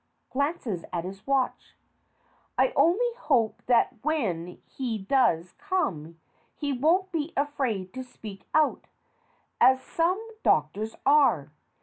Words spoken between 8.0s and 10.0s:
speak out, as